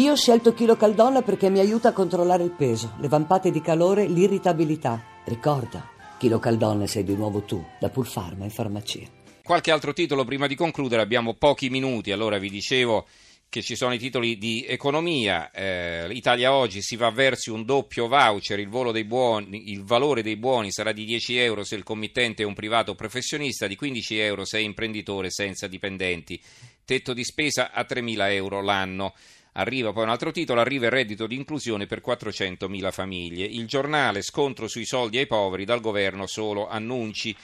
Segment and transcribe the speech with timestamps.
[0.00, 3.60] Io ho scelto Chilo Caldonna perché mi aiuta a controllare il peso, le vampate di
[3.60, 5.04] calore, l'irritabilità.
[5.26, 9.06] Ricorda, Chilo Caldonna sei di nuovo tu, da Pulfarma in farmacia.
[9.42, 13.06] Qualche altro titolo prima di concludere, abbiamo pochi minuti, allora vi dicevo
[13.50, 18.08] che ci sono i titoli di economia, eh, Italia oggi si va verso un doppio
[18.08, 22.46] voucher, il, buoni, il, valore dei buoni sarà di 10 euro se il committente è
[22.46, 26.40] un privato professionista, di 15 euro se è imprenditore senza dipendenti,
[26.86, 29.12] tetto di spesa a 3 mila euro l'anno.
[29.60, 33.44] Arriva poi un altro titolo, arriva il reddito di inclusione per 400.000 famiglie.
[33.44, 37.36] Il giornale scontro sui soldi ai poveri, dal governo solo annunci.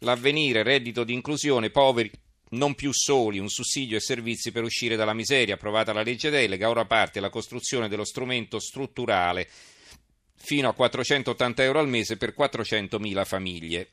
[0.00, 2.08] L'avvenire, reddito di inclusione, poveri
[2.50, 6.70] non più soli, un sussidio e servizi per uscire dalla miseria, approvata la legge delega,
[6.70, 9.48] ora parte la costruzione dello strumento strutturale
[10.36, 13.88] fino a 480 euro al mese per 400.000 famiglie.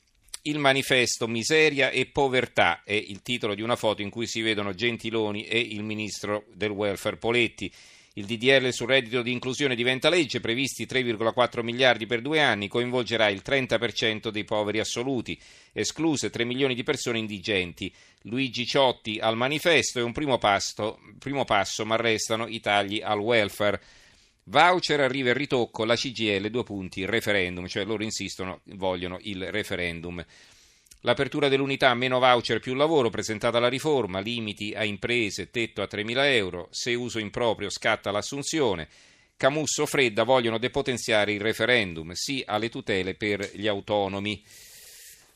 [0.48, 4.76] Il manifesto Miseria e povertà è il titolo di una foto in cui si vedono
[4.76, 7.72] Gentiloni e il ministro del welfare Poletti.
[8.14, 13.28] Il DDL sul reddito di inclusione diventa legge, previsti 3,4 miliardi per due anni, coinvolgerà
[13.30, 15.36] il 30% dei poveri assoluti,
[15.74, 17.92] escluse 3 milioni di persone indigenti.
[18.22, 23.18] Luigi Ciotti al manifesto è un primo passo, primo passo ma restano i tagli al
[23.18, 23.82] welfare.
[24.48, 29.52] Voucher arriva il ritocco, la CGL, due punti, il referendum, cioè loro insistono, vogliono il
[29.52, 30.24] referendum.
[31.02, 36.26] L'apertura dell'unità meno voucher più lavoro, presentata la riforma, limiti a imprese, tetto a 3.000
[36.34, 38.88] euro, se uso improprio scatta l'assunzione.
[39.36, 44.44] Camusso Fredda vogliono depotenziare il referendum, sì alle tutele per gli autonomi.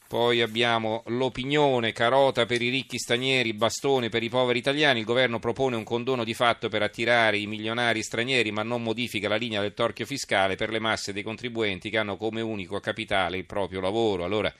[0.09, 5.01] Poi abbiamo l'opinione, carota per i ricchi stranieri, bastone per i poveri italiani.
[5.01, 9.29] Il governo propone un condono di fatto per attirare i milionari stranieri, ma non modifica
[9.29, 13.37] la linea del torchio fiscale per le masse dei contribuenti che hanno come unico capitale
[13.37, 14.23] il proprio lavoro.
[14.23, 14.51] Allora,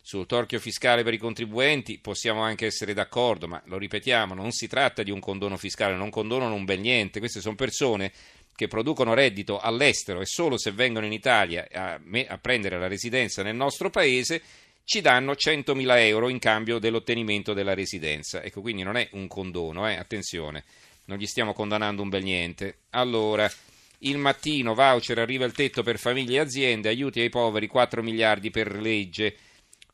[0.00, 4.68] sul torchio fiscale per i contribuenti possiamo anche essere d'accordo, ma lo ripetiamo, non si
[4.68, 7.18] tratta di un condono fiscale, non condonano un bel niente.
[7.18, 8.12] Queste sono persone
[8.54, 13.42] che producono reddito all'estero e solo se vengono in Italia a, a prendere la residenza
[13.42, 14.40] nel nostro paese
[14.84, 18.42] ci danno 100.000 euro in cambio dell'ottenimento della residenza.
[18.42, 19.96] Ecco, quindi non è un condono, eh?
[19.96, 20.64] attenzione,
[21.06, 22.78] non gli stiamo condannando un bel niente.
[22.90, 23.50] Allora,
[24.04, 28.50] il mattino, voucher, arriva il tetto per famiglie e aziende, aiuti ai poveri, 4 miliardi
[28.50, 29.36] per legge.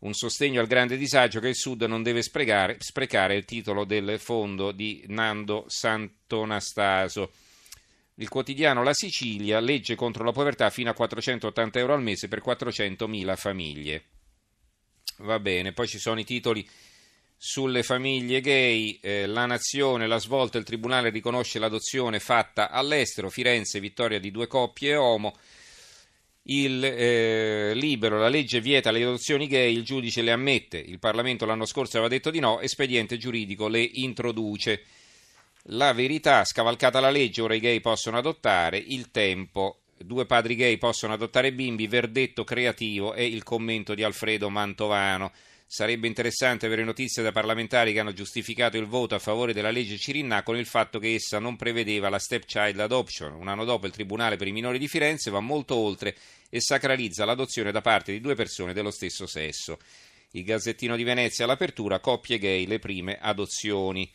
[0.00, 4.18] Un sostegno al grande disagio che il Sud non deve sprecare, sprecare il titolo del
[4.18, 7.32] fondo di Nando Santonastaso.
[8.14, 12.42] Il quotidiano La Sicilia, legge contro la povertà fino a 480 euro al mese per
[12.44, 14.04] 400.000 famiglie.
[15.18, 16.68] Va bene, poi ci sono i titoli
[17.36, 23.78] sulle famiglie gay, eh, la nazione, la svolta, il tribunale riconosce l'adozione fatta all'estero, Firenze,
[23.78, 25.36] vittoria di due coppie omo,
[26.44, 31.46] il eh, libero, la legge vieta le adozioni gay, il giudice le ammette, il Parlamento
[31.46, 34.82] l'anno scorso aveva detto di no, espediente giuridico le introduce.
[35.70, 40.78] La verità, scavalcata la legge, ora i gay possono adottare, il tempo, due padri gay
[40.78, 45.32] possono adottare bimbi, verdetto creativo e il commento di Alfredo Mantovano.
[45.70, 49.98] Sarebbe interessante avere notizie da parlamentari che hanno giustificato il voto a favore della legge
[49.98, 53.34] Cirinna con il fatto che essa non prevedeva la stepchild adoption.
[53.34, 56.16] Un anno dopo il Tribunale per i minori di Firenze va molto oltre
[56.48, 59.78] e sacralizza l'adozione da parte di due persone dello stesso sesso.
[60.30, 64.10] Il Gazzettino di Venezia all'apertura, coppie gay, le prime adozioni.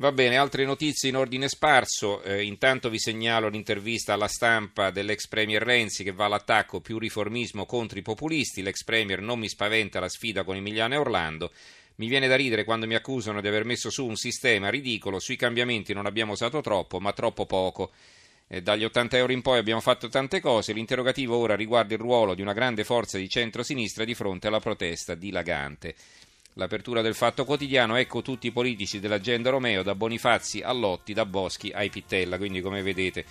[0.00, 2.22] Va bene, altre notizie in ordine sparso.
[2.22, 7.66] Eh, intanto vi segnalo l'intervista alla stampa dell'ex premier Renzi che va all'attacco più riformismo
[7.66, 8.62] contro i populisti.
[8.62, 11.50] L'ex premier non mi spaventa la sfida con Emiliano e Orlando.
[11.96, 15.18] Mi viene da ridere quando mi accusano di aver messo su un sistema ridicolo.
[15.18, 17.90] Sui cambiamenti non abbiamo usato troppo, ma troppo poco.
[18.46, 20.72] Eh, dagli 80 euro in poi abbiamo fatto tante cose.
[20.72, 25.16] L'interrogativo ora riguarda il ruolo di una grande forza di centro-sinistra di fronte alla protesta
[25.16, 25.96] dilagante.
[26.58, 31.24] L'apertura del Fatto Quotidiano, ecco tutti i politici dell'agenda Romeo, da Bonifazzi a Lotti, da
[31.24, 33.24] Boschi a Pittella, quindi come vedete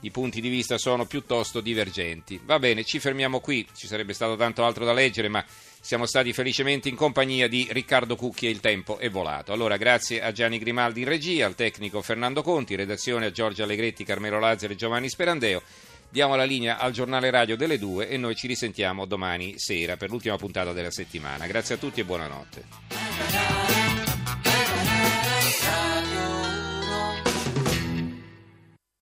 [0.00, 2.38] i punti di vista sono piuttosto divergenti.
[2.44, 5.42] Va bene, ci fermiamo qui, ci sarebbe stato tanto altro da leggere, ma
[5.80, 9.54] siamo stati felicemente in compagnia di Riccardo Cucchi e il tempo è volato.
[9.54, 14.04] Allora, grazie a Gianni Grimaldi in regia, al tecnico Fernando Conti, redazione a Giorgio Allegretti,
[14.04, 15.62] Carmelo Lazzaro e Giovanni Sperandeo.
[16.14, 20.10] Diamo la linea al giornale radio delle due e noi ci risentiamo domani sera per
[20.10, 21.48] l'ultima puntata della settimana.
[21.48, 23.63] Grazie a tutti e buonanotte.